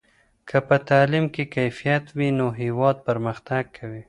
که 0.47 0.57
په 0.67 0.75
تعلیم 0.89 1.25
کې 1.33 1.43
کیفیت 1.55 2.05
وي 2.17 2.29
نو 2.39 2.47
هېواد 2.61 2.95
پرمختګ 3.07 3.63
کوي. 3.77 3.99